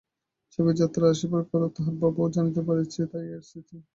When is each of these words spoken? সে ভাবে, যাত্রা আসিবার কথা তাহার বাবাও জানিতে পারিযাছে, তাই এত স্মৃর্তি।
সে 0.51 0.59
ভাবে, 0.59 0.73
যাত্রা 0.81 1.05
আসিবার 1.09 1.43
কথা 1.45 1.67
তাহার 1.75 1.95
বাবাও 2.01 2.33
জানিতে 2.35 2.61
পারিযাছে, 2.67 3.01
তাই 3.11 3.25
এত 3.29 3.43
স্মৃর্তি। 3.47 3.77